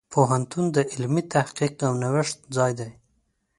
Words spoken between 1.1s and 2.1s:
تحقیق او